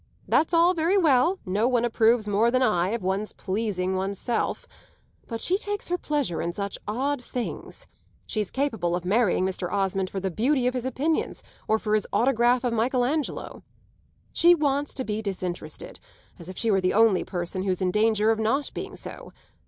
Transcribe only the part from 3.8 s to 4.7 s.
one's self.